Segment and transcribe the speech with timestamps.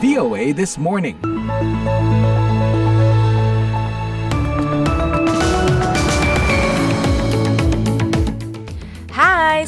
[0.00, 1.18] VOA This Morning.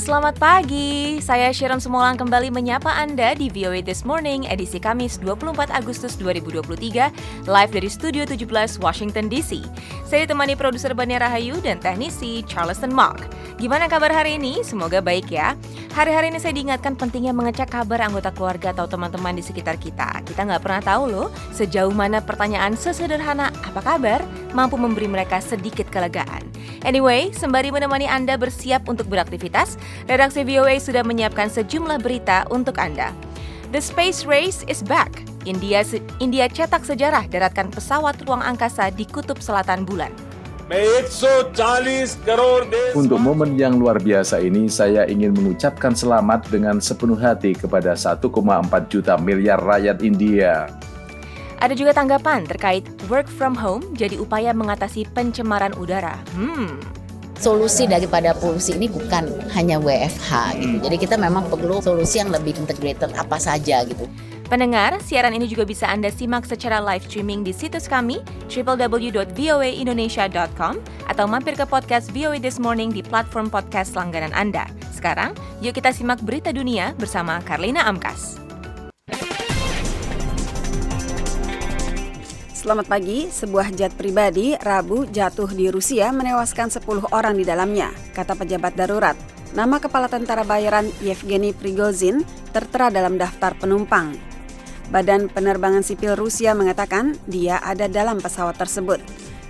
[0.00, 1.20] Selamat pagi.
[1.20, 7.44] Saya Sharon Semolang kembali menyapa Anda di VOA This Morning edisi Kamis 24 Agustus 2023
[7.44, 9.60] live dari Studio 17 Washington DC.
[10.08, 13.28] Saya ditemani produser Bania Rahayu dan teknisi Charleston Mark.
[13.60, 14.64] Gimana kabar hari ini?
[14.64, 15.52] Semoga baik ya.
[15.92, 20.24] Hari-hari ini saya diingatkan pentingnya mengecek kabar anggota keluarga atau teman-teman di sekitar kita.
[20.24, 25.88] Kita nggak pernah tahu loh sejauh mana pertanyaan sesederhana apa kabar mampu memberi mereka sedikit
[25.90, 26.46] kelegaan.
[26.82, 29.76] Anyway, sembari menemani Anda bersiap untuk beraktivitas,
[30.08, 33.12] redaksi VOA sudah menyiapkan sejumlah berita untuk Anda.
[33.70, 35.22] The space race is back.
[35.48, 35.80] India
[36.20, 40.12] India cetak sejarah daratkan pesawat ruang angkasa di kutub selatan bulan.
[42.94, 48.22] Untuk momen yang luar biasa ini, saya ingin mengucapkan selamat dengan sepenuh hati kepada 1,4
[48.86, 50.70] juta miliar rakyat India.
[51.60, 56.16] Ada juga tanggapan terkait work from home jadi upaya mengatasi pencemaran udara.
[56.32, 56.80] Hmm.
[57.36, 60.76] Solusi daripada polusi ini bukan hanya WFH gitu.
[60.88, 64.08] Jadi kita memang perlu solusi yang lebih integrated apa saja gitu.
[64.50, 68.18] Pendengar, siaran ini juga bisa Anda simak secara live streaming di situs kami
[68.50, 70.74] www.voaindonesia.com
[71.06, 74.66] atau mampir ke podcast VOA This Morning di platform podcast langganan Anda.
[74.90, 78.49] Sekarang, yuk kita simak berita dunia bersama Karlina Amkas.
[82.60, 88.36] Selamat pagi, sebuah jet pribadi Rabu jatuh di Rusia menewaskan 10 orang di dalamnya, kata
[88.36, 89.16] pejabat darurat.
[89.56, 92.20] Nama kepala tentara bayaran Yevgeny Prigozhin
[92.52, 94.12] tertera dalam daftar penumpang.
[94.92, 99.00] Badan Penerbangan Sipil Rusia mengatakan dia ada dalam pesawat tersebut.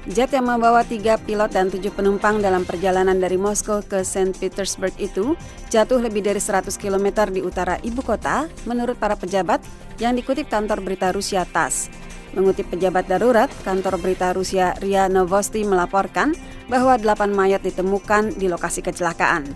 [0.07, 4.39] Jet yang membawa tiga pilot dan tujuh penumpang dalam perjalanan dari Moskow ke St.
[4.39, 5.35] Petersburg itu
[5.67, 9.59] jatuh lebih dari 100 km di utara ibu kota, menurut para pejabat
[9.99, 12.00] yang dikutip kantor berita Rusia TASS.
[12.31, 16.31] Mengutip pejabat darurat, kantor berita Rusia RIA Novosti melaporkan
[16.71, 19.51] bahwa delapan mayat ditemukan di lokasi kecelakaan.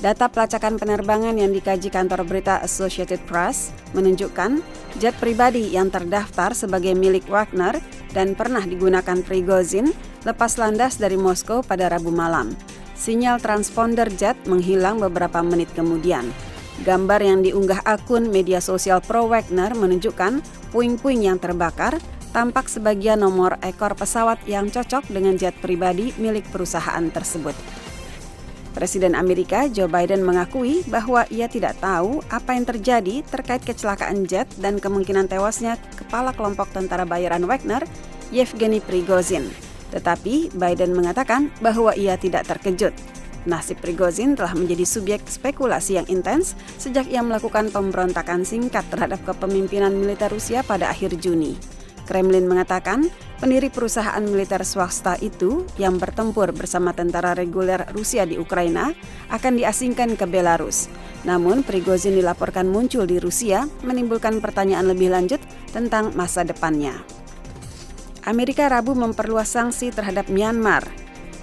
[0.00, 4.64] Data pelacakan penerbangan yang dikaji kantor berita Associated Press menunjukkan
[4.96, 7.76] jet pribadi yang terdaftar sebagai milik Wagner
[8.16, 9.92] dan pernah digunakan Prigozhin
[10.24, 12.56] lepas landas dari Moskow pada Rabu malam.
[12.96, 16.32] Sinyal transponder jet menghilang beberapa menit kemudian.
[16.80, 20.40] Gambar yang diunggah akun media sosial pro Wagner menunjukkan
[20.72, 27.02] puing-puing yang terbakar tampak sebagian nomor ekor pesawat yang cocok dengan jet pribadi milik perusahaan
[27.10, 27.54] tersebut.
[28.70, 34.46] Presiden Amerika Joe Biden mengakui bahwa ia tidak tahu apa yang terjadi terkait kecelakaan jet
[34.62, 37.82] dan kemungkinan tewasnya kepala kelompok tentara bayaran Wagner,
[38.30, 39.50] Yevgeny Prigozhin.
[39.90, 42.94] Tetapi Biden mengatakan bahwa ia tidak terkejut.
[43.42, 49.90] Nasib Prigozhin telah menjadi subjek spekulasi yang intens sejak ia melakukan pemberontakan singkat terhadap kepemimpinan
[49.98, 51.79] militer Rusia pada akhir Juni.
[52.10, 53.06] Kremlin mengatakan
[53.38, 58.90] pendiri perusahaan militer swasta itu yang bertempur bersama tentara reguler Rusia di Ukraina
[59.30, 60.90] akan diasingkan ke Belarus.
[61.22, 65.38] Namun Prigozhin dilaporkan muncul di Rusia menimbulkan pertanyaan lebih lanjut
[65.70, 66.98] tentang masa depannya.
[68.26, 70.82] Amerika Rabu memperluas sanksi terhadap Myanmar.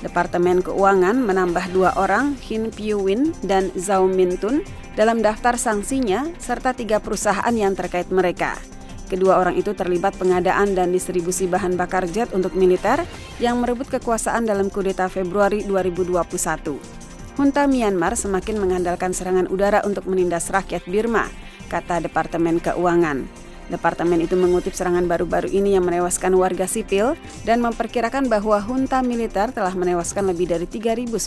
[0.04, 4.62] Departemen Keuangan menambah dua orang, Hin Pyu Win dan Zhao Mintun,
[4.94, 8.77] dalam daftar sanksinya serta tiga perusahaan yang terkait mereka.
[9.08, 13.08] Kedua orang itu terlibat pengadaan dan distribusi bahan bakar jet untuk militer
[13.40, 17.08] yang merebut kekuasaan dalam kudeta Februari 2021.
[17.40, 21.32] Junta Myanmar semakin mengandalkan serangan udara untuk menindas rakyat Birma,
[21.72, 23.48] kata Departemen Keuangan.
[23.68, 29.52] Departemen itu mengutip serangan baru-baru ini yang menewaskan warga sipil dan memperkirakan bahwa junta militer
[29.52, 31.20] telah menewaskan lebih dari 3.900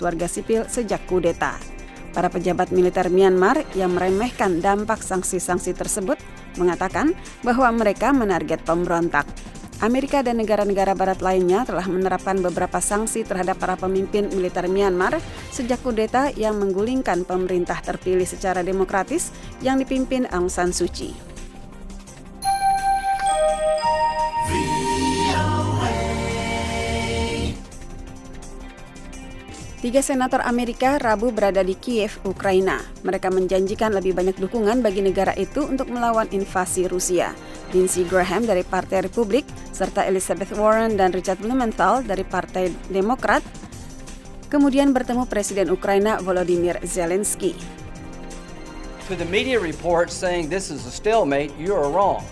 [0.00, 1.60] warga sipil sejak kudeta.
[2.12, 6.20] Para pejabat militer Myanmar yang meremehkan dampak sanksi-sanksi tersebut
[6.56, 9.24] mengatakan bahwa mereka menarget pemberontak.
[9.82, 15.18] Amerika dan negara-negara barat lainnya telah menerapkan beberapa sanksi terhadap para pemimpin militer Myanmar
[15.50, 21.31] sejak kudeta yang menggulingkan pemerintah terpilih secara demokratis yang dipimpin Aung San Suu Kyi.
[29.82, 32.78] Tiga senator Amerika Rabu berada di Kiev, Ukraina.
[33.02, 37.34] Mereka menjanjikan lebih banyak dukungan bagi negara itu untuk melawan invasi Rusia.
[37.74, 39.42] Lindsey Graham dari Partai Republik,
[39.74, 43.42] serta Elizabeth Warren dan Richard Blumenthal dari Partai Demokrat,
[44.54, 47.58] kemudian bertemu Presiden Ukraina Volodymyr Zelensky.
[49.10, 52.22] To the media reports saying this is a stalemate, you are wrong.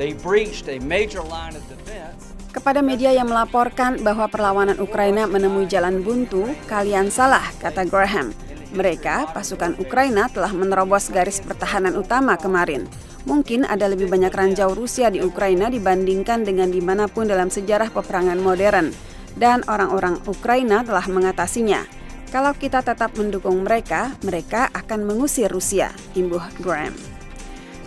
[0.00, 5.64] They breached a major line of defense Kepada media yang melaporkan bahwa perlawanan Ukraina menemui
[5.64, 8.36] jalan buntu, kalian salah, kata Graham.
[8.76, 12.84] Mereka, pasukan Ukraina, telah menerobos garis pertahanan utama kemarin.
[13.24, 17.88] Mungkin ada lebih banyak ranjau Rusia di Ukraina dibandingkan dengan di mana pun dalam sejarah
[17.88, 18.92] peperangan modern.
[19.32, 21.88] Dan orang-orang Ukraina telah mengatasinya.
[22.28, 27.11] Kalau kita tetap mendukung mereka, mereka akan mengusir Rusia, imbuh Graham.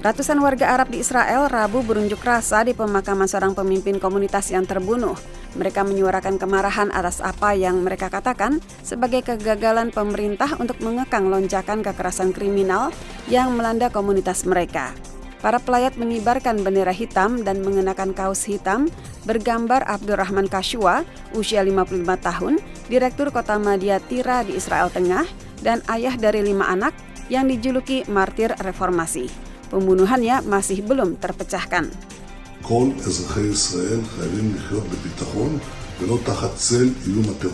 [0.06, 5.18] Ratusan warga Arab di Israel Rabu berunjuk rasa di pemakaman seorang pemimpin komunitas yang terbunuh.
[5.57, 12.38] Mereka menyuarakan kemarahan atas apa yang mereka katakan sebagai kegagalan pemerintah untuk mengekang lonjakan kekerasan
[12.38, 12.94] kriminal
[13.34, 14.94] yang melanda komunitas mereka.
[15.42, 18.94] Para pelayat mengibarkan bendera hitam dan mengenakan kaos hitam
[19.25, 21.02] bergambar Abdurrahman Kashua,
[21.34, 22.62] usia 55 tahun,
[22.94, 25.25] Direktur Kota Madia Tira di Israel Tengah,
[25.66, 26.94] dan ayah dari lima anak
[27.25, 29.55] yang dijuluki martir reformasi.
[29.75, 31.92] Pembunuhannya masih belum terpecahkan.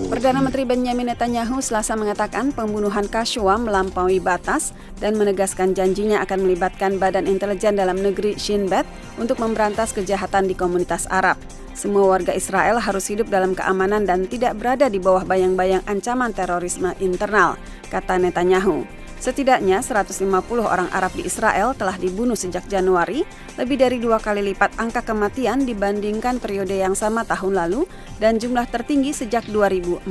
[0.06, 4.70] Perdana Menteri Benjamin Netanyahu selasa mengatakan pembunuhan Khashoggi melampaui batas
[5.02, 8.86] dan menegaskan janjinya akan melibatkan Badan Intelijen Dalam Negeri Shin Bet
[9.18, 11.42] untuk memberantas kejahatan di komunitas Arab.
[11.74, 16.94] Semua warga Israel harus hidup dalam keamanan dan tidak berada di bawah bayang-bayang ancaman terorisme
[17.02, 17.58] internal,
[17.90, 19.01] kata Netanyahu.
[19.22, 20.26] Setidaknya 150
[20.66, 23.22] orang Arab di Israel telah dibunuh sejak Januari,
[23.54, 27.86] lebih dari dua kali lipat angka kematian dibandingkan periode yang sama tahun lalu
[28.18, 30.10] dan jumlah tertinggi sejak 2014.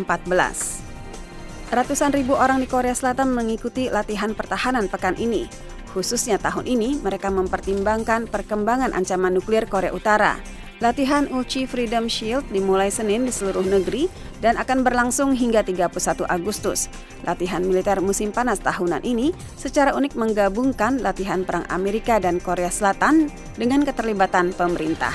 [1.75, 5.51] Ratusan ribu orang di Korea Selatan mengikuti latihan pertahanan pekan ini.
[5.91, 10.39] Khususnya tahun ini, mereka mempertimbangkan perkembangan ancaman nuklir Korea Utara.
[10.81, 14.09] Latihan Uchi Freedom Shield dimulai Senin di seluruh negeri
[14.41, 15.93] dan akan berlangsung hingga 31
[16.25, 16.88] Agustus.
[17.29, 23.29] Latihan militer musim panas tahunan ini secara unik menggabungkan latihan perang Amerika dan Korea Selatan
[23.61, 25.12] dengan keterlibatan pemerintah.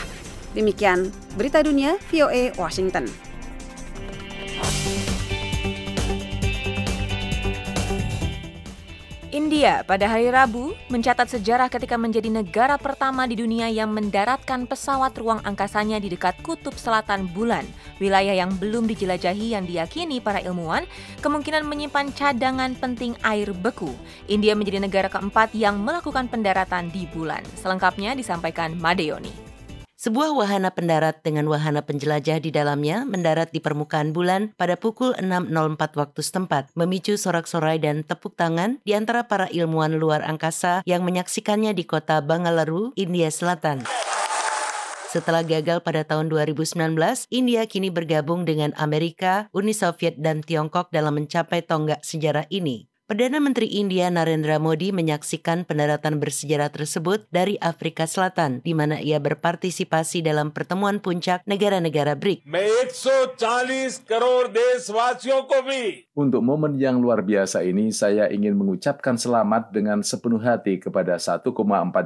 [0.54, 3.35] Demikian berita dunia VOA Washington.
[9.36, 15.12] India pada hari Rabu mencatat sejarah ketika menjadi negara pertama di dunia yang mendaratkan pesawat
[15.20, 17.68] ruang angkasanya di dekat kutub selatan bulan,
[18.00, 20.88] wilayah yang belum dijelajahi yang diyakini para ilmuwan
[21.20, 23.92] kemungkinan menyimpan cadangan penting air beku.
[24.32, 27.44] India menjadi negara keempat yang melakukan pendaratan di bulan.
[27.60, 29.55] Selengkapnya disampaikan Madeoni.
[29.96, 35.96] Sebuah wahana pendarat dengan wahana penjelajah di dalamnya mendarat di permukaan bulan pada pukul 6.04
[35.96, 41.72] waktu setempat, memicu sorak-sorai dan tepuk tangan di antara para ilmuwan luar angkasa yang menyaksikannya
[41.72, 43.88] di kota Bangalore, India Selatan.
[45.16, 46.76] Setelah gagal pada tahun 2019,
[47.32, 52.92] India kini bergabung dengan Amerika, Uni Soviet, dan Tiongkok dalam mencapai tonggak sejarah ini.
[53.06, 59.22] Perdana Menteri India Narendra Modi menyaksikan pendaratan bersejarah tersebut dari Afrika Selatan, di mana ia
[59.22, 62.50] berpartisipasi dalam pertemuan puncak negara-negara BRIC.
[66.18, 71.46] Untuk momen yang luar biasa ini, saya ingin mengucapkan selamat dengan sepenuh hati kepada 1,4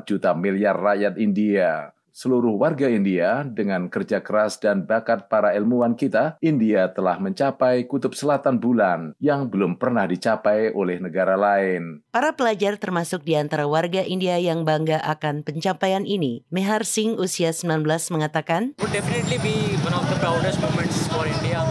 [0.03, 6.35] juta miliar rakyat India seluruh warga India dengan kerja keras dan bakat para ilmuwan kita,
[6.44, 12.03] India telah mencapai kutub selatan bulan yang belum pernah dicapai oleh negara lain.
[12.09, 16.44] Para pelajar termasuk di antara warga India yang bangga akan pencapaian ini.
[16.50, 21.63] Mehar Singh usia 19 mengatakan, Would definitely be one of the proudest moments for India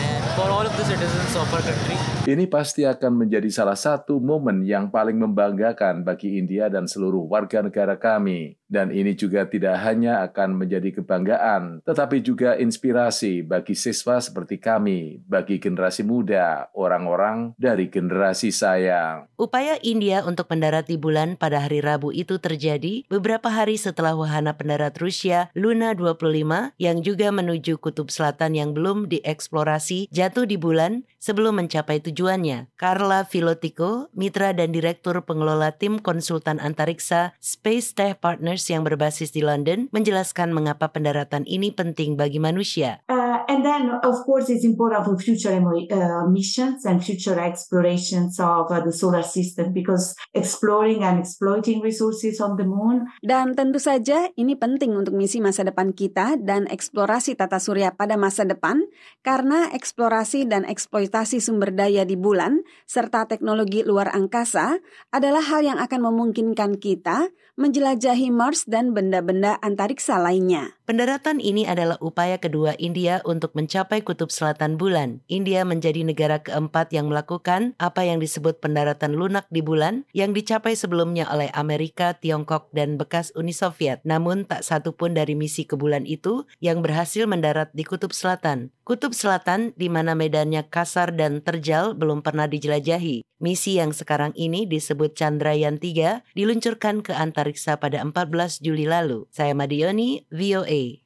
[0.00, 2.12] and for all of the citizens of our country.
[2.22, 7.66] Ini pasti akan menjadi salah satu momen yang paling membanggakan bagi India dan seluruh warga
[7.66, 8.54] negara kami.
[8.72, 15.20] Dan ini juga tidak hanya akan menjadi kebanggaan, tetapi juga inspirasi bagi siswa seperti kami,
[15.28, 19.28] bagi generasi muda, orang-orang dari generasi saya.
[19.36, 24.56] Upaya India untuk mendarat di bulan pada hari Rabu itu terjadi beberapa hari setelah wahana
[24.56, 31.04] pendarat Rusia Luna 25 yang juga menuju kutub selatan yang belum dieksplorasi jatuh di bulan
[31.20, 32.72] sebelum mencapai tujuannya.
[32.80, 39.46] Carla Filotico, mitra dan direktur pengelola tim konsultan antariksa Space Tech Partners yang berbasis di
[39.46, 42.98] London menjelaskan mengapa pendaratan ini penting bagi manusia.
[43.06, 48.70] Uh, and then, of course, it's important for future uh, missions and future explorations of
[48.70, 53.10] uh, the solar system because exploring and exploiting resources on the moon.
[53.24, 58.14] Dan tentu saja ini penting untuk misi masa depan kita dan eksplorasi tata surya pada
[58.14, 58.86] masa depan
[59.26, 64.78] karena eksplorasi dan eksploitasi sumber daya di bulan serta teknologi luar angkasa
[65.10, 70.72] adalah hal yang akan memungkinkan kita menjelajahi Mars dan benda-benda antariksa lainnya.
[70.86, 75.18] Pendaratan ini adalah upaya kedua India untuk untuk mencapai kutub selatan bulan.
[75.26, 80.78] India menjadi negara keempat yang melakukan apa yang disebut pendaratan lunak di bulan yang dicapai
[80.78, 83.98] sebelumnya oleh Amerika, Tiongkok, dan bekas Uni Soviet.
[84.06, 88.70] Namun tak satu pun dari misi ke bulan itu yang berhasil mendarat di kutub selatan.
[88.86, 93.26] Kutub selatan di mana medannya kasar dan terjal belum pernah dijelajahi.
[93.42, 99.26] Misi yang sekarang ini disebut Chandrayaan 3 diluncurkan ke antariksa pada 14 Juli lalu.
[99.34, 101.01] Saya Madioni, VOA.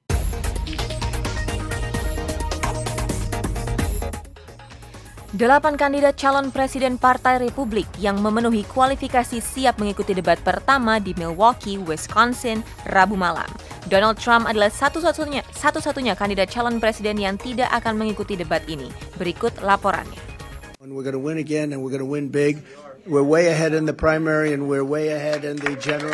[5.37, 11.77] Delapan kandidat calon presiden Partai Republik yang memenuhi kualifikasi siap mengikuti debat pertama di Milwaukee,
[11.77, 13.45] Wisconsin, Rabu malam.
[13.93, 18.89] Donald Trump adalah satu-satunya satu-satunya kandidat calon presiden yang tidak akan mengikuti debat ini.
[19.21, 20.17] Berikut laporannya.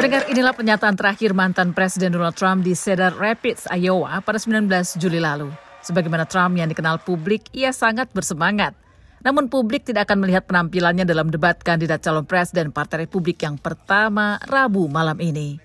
[0.02, 4.66] Pendengar inilah pernyataan terakhir mantan Presiden Donald Trump di Cedar Rapids, Iowa pada 19
[4.98, 5.54] Juli lalu.
[5.86, 8.82] Sebagaimana Trump yang dikenal publik, ia sangat bersemangat
[9.22, 14.38] namun publik tidak akan melihat penampilannya dalam debat kandidat calon presiden Partai Republik yang pertama
[14.46, 15.58] Rabu malam ini.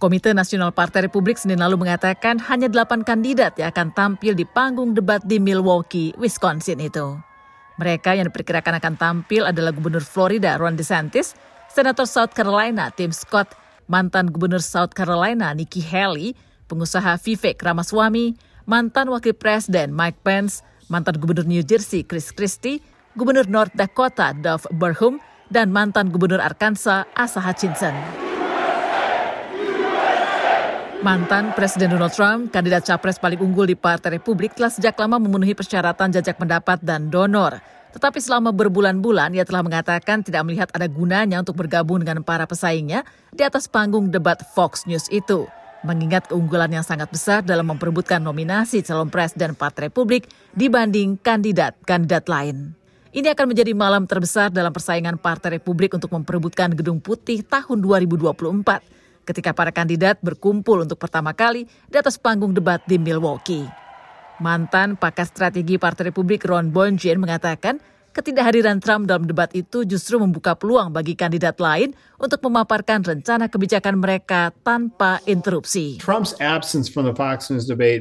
[0.00, 4.96] Komite Nasional Partai Republik Senin lalu mengatakan hanya delapan kandidat yang akan tampil di panggung
[4.96, 7.20] debat di Milwaukee, Wisconsin itu.
[7.76, 11.36] Mereka yang diperkirakan akan tampil adalah Gubernur Florida Ron DeSantis,
[11.68, 13.52] Senator South Carolina Tim Scott,
[13.92, 16.32] mantan Gubernur South Carolina Nikki Haley,
[16.64, 22.80] pengusaha Vivek Ramaswamy, mantan Wakil Presiden Mike Pence, mantan Gubernur New Jersey Chris Christie,
[23.18, 25.18] Gubernur North Dakota Dov Burham,
[25.50, 27.90] dan mantan Gubernur Arkansas Asa Hutchinson.
[31.02, 35.58] Mantan Presiden Donald Trump, kandidat capres paling unggul di Partai Republik, telah sejak lama memenuhi
[35.58, 37.58] persyaratan jajak pendapat dan donor.
[37.90, 43.02] Tetapi selama berbulan-bulan ia telah mengatakan tidak melihat ada gunanya untuk bergabung dengan para pesaingnya
[43.34, 45.50] di atas panggung debat Fox News itu.
[45.82, 52.79] Mengingat keunggulan yang sangat besar dalam memperebutkan nominasi calon presiden Partai Republik dibanding kandidat-kandidat lain.
[53.10, 58.38] Ini akan menjadi malam terbesar dalam persaingan Partai Republik untuk memperebutkan Gedung Putih tahun 2024
[59.26, 63.66] ketika para kandidat berkumpul untuk pertama kali di atas panggung debat di Milwaukee.
[64.38, 70.58] Mantan pakar strategi Partai Republik Ron Bonjen mengatakan Ketidakhadiran Trump dalam debat itu justru membuka
[70.58, 76.02] peluang bagi kandidat lain untuk memaparkan rencana kebijakan mereka tanpa interupsi.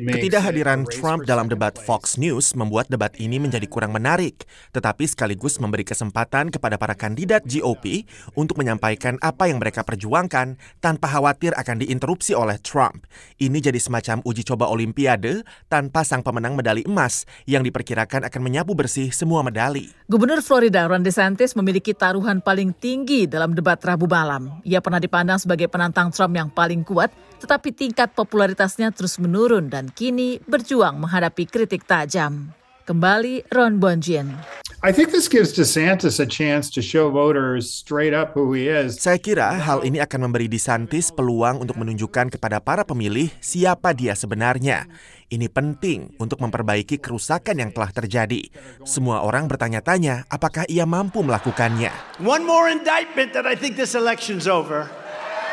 [0.10, 5.86] Ketidakhadiran Trump dalam debat Fox News membuat debat ini menjadi kurang menarik, tetapi sekaligus memberi
[5.86, 12.34] kesempatan kepada para kandidat GOP untuk menyampaikan apa yang mereka perjuangkan tanpa khawatir akan diinterupsi
[12.34, 13.06] oleh Trump.
[13.38, 18.74] Ini jadi semacam uji coba Olimpiade tanpa sang pemenang medali emas yang diperkirakan akan menyapu
[18.74, 19.99] bersih semua medali.
[20.10, 24.58] Gubernur Florida Ron DeSantis memiliki taruhan paling tinggi dalam debat Rabu malam.
[24.66, 29.94] Ia pernah dipandang sebagai penantang Trump yang paling kuat, tetapi tingkat popularitasnya terus menurun dan
[29.94, 32.50] kini berjuang menghadapi kritik tajam.
[32.89, 34.34] Kembali Ron Bonjien.
[34.81, 38.98] I think this gives DeSantis a chance to show voters straight up who he is.
[38.98, 44.17] Saya kira hal ini akan memberi DeSantis peluang untuk menunjukkan kepada para pemilih siapa dia
[44.17, 44.89] sebenarnya.
[45.29, 48.50] Ini penting untuk memperbaiki kerusakan yang telah terjadi.
[48.81, 51.93] Semua orang bertanya-tanya apakah ia mampu melakukannya.
[52.25, 54.89] One more indictment that I think this election's over.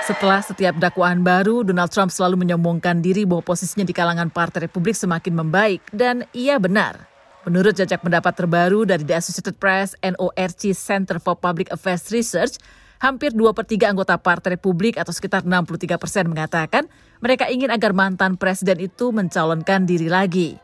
[0.08, 4.96] Setelah setiap dakwaan baru, Donald Trump selalu menyombongkan diri bahwa posisinya di kalangan Partai Republik
[4.96, 7.15] semakin membaik dan ia benar.
[7.46, 12.58] Menurut jajak pendapat terbaru dari The Associated Press NORC Center for Public Affairs Research,
[12.98, 16.90] hampir dua per 3 anggota Partai Republik atau sekitar 63 persen mengatakan
[17.22, 20.58] mereka ingin agar mantan presiden itu mencalonkan diri lagi.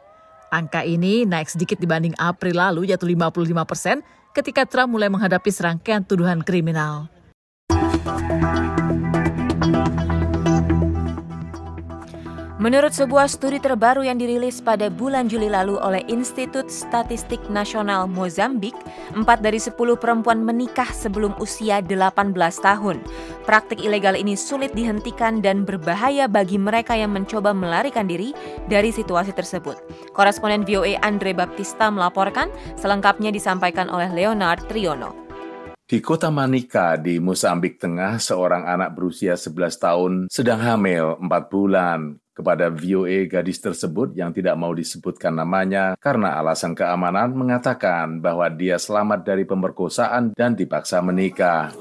[0.50, 4.02] Angka ini naik sedikit dibanding April lalu yaitu 55 persen
[4.34, 7.06] ketika Trump mulai menghadapi serangkaian tuduhan kriminal.
[12.62, 18.78] Menurut sebuah studi terbaru yang dirilis pada bulan Juli lalu oleh Institut Statistik Nasional Mozambik,
[19.18, 23.02] 4 dari 10 perempuan menikah sebelum usia 18 tahun.
[23.50, 28.30] Praktik ilegal ini sulit dihentikan dan berbahaya bagi mereka yang mencoba melarikan diri
[28.70, 29.82] dari situasi tersebut.
[30.14, 32.46] Koresponden VOA Andre Baptista melaporkan,
[32.78, 35.18] selengkapnya disampaikan oleh Leonard Triono.
[35.82, 42.21] Di kota Manika di Mozambik Tengah, seorang anak berusia 11 tahun sedang hamil 4 bulan.
[42.32, 48.80] Kepada VOA gadis tersebut yang tidak mau disebutkan namanya karena alasan keamanan mengatakan bahwa dia
[48.80, 51.76] selamat dari pemerkosaan dan dipaksa menikah.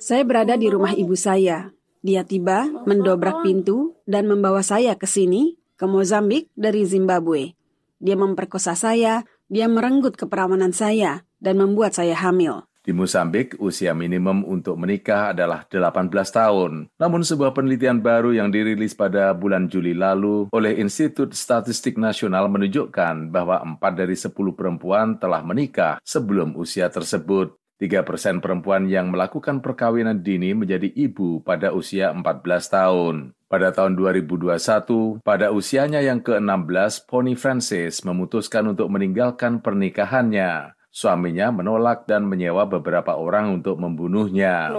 [0.00, 1.68] Saya berada di rumah ibu saya.
[2.00, 7.52] Dia tiba, mendobrak pintu, dan membawa saya ke sini, ke Mozambik dari Zimbabwe.
[8.00, 12.64] Dia memperkosa saya, dia merenggut keperawanan saya, dan membuat saya hamil.
[12.80, 16.88] Di Musambik, usia minimum untuk menikah adalah 18 tahun.
[16.96, 23.28] Namun sebuah penelitian baru yang dirilis pada bulan Juli lalu oleh Institut Statistik Nasional menunjukkan
[23.28, 27.52] bahwa 4 dari 10 perempuan telah menikah sebelum usia tersebut.
[27.80, 32.24] 3 persen perempuan yang melakukan perkawinan dini menjadi ibu pada usia 14
[32.64, 33.36] tahun.
[33.50, 40.79] Pada tahun 2021, pada usianya yang ke-16, Pony Francis memutuskan untuk meninggalkan pernikahannya.
[40.90, 44.74] Suaminya menolak dan menyewa beberapa orang untuk membunuhnya.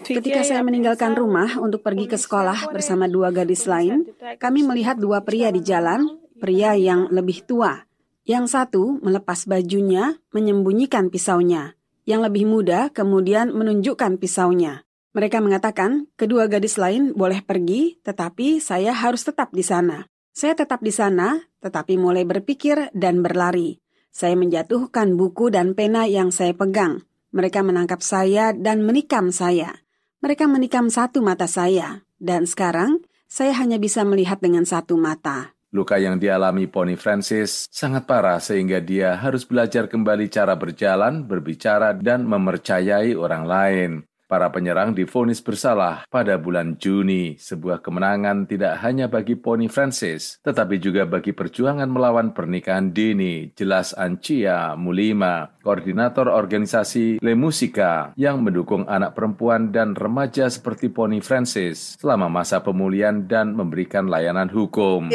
[0.00, 4.08] Ketika saya meninggalkan rumah untuk pergi ke sekolah bersama dua gadis lain,
[4.40, 7.84] kami melihat dua pria di jalan, pria yang lebih tua.
[8.24, 11.76] Yang satu melepas bajunya, menyembunyikan pisaunya.
[12.08, 14.88] Yang lebih muda kemudian menunjukkan pisaunya.
[15.12, 20.08] Mereka mengatakan, kedua gadis lain boleh pergi, tetapi saya harus tetap di sana.
[20.32, 23.84] Saya tetap di sana, tetapi mulai berpikir dan berlari.
[24.08, 27.04] Saya menjatuhkan buku dan pena yang saya pegang.
[27.36, 29.76] Mereka menangkap saya dan menikam saya.
[30.24, 35.52] Mereka menikam satu mata saya, dan sekarang saya hanya bisa melihat dengan satu mata.
[35.72, 41.96] Luka yang dialami Pony Francis sangat parah sehingga dia harus belajar kembali cara berjalan, berbicara,
[41.96, 43.90] dan mempercayai orang lain.
[44.32, 50.80] Para penyerang difonis bersalah pada bulan Juni, sebuah kemenangan tidak hanya bagi Pony Francis, tetapi
[50.80, 58.88] juga bagi perjuangan melawan pernikahan dini, jelas Ancia Mulima, koordinator organisasi Le Musica yang mendukung
[58.88, 65.12] anak perempuan dan remaja seperti Pony Francis selama masa pemulihan dan memberikan layanan hukum.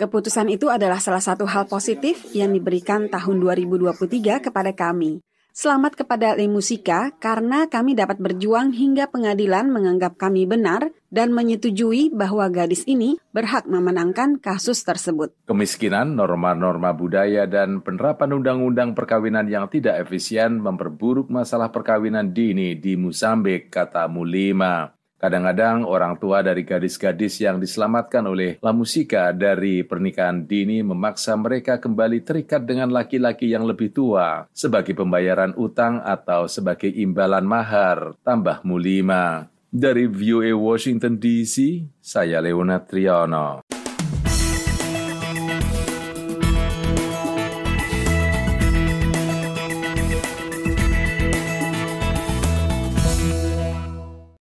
[0.00, 5.20] Keputusan itu adalah salah satu hal positif yang diberikan tahun 2023 kepada kami.
[5.56, 12.12] Selamat kepada Le Musika karena kami dapat berjuang hingga pengadilan menganggap kami benar dan menyetujui
[12.12, 15.32] bahwa gadis ini berhak memenangkan kasus tersebut.
[15.48, 22.92] Kemiskinan, norma-norma budaya, dan penerapan undang-undang perkawinan yang tidak efisien memperburuk masalah perkawinan dini di
[23.00, 24.95] Musambik, kata Mulima.
[25.16, 31.80] Kadang-kadang orang tua dari gadis-gadis yang diselamatkan oleh La Musika dari pernikahan dini memaksa mereka
[31.80, 38.60] kembali terikat dengan laki-laki yang lebih tua sebagai pembayaran utang atau sebagai imbalan mahar, tambah
[38.62, 39.48] Mulima.
[39.66, 43.65] Dari VOA Washington DC, saya Leonard Triano.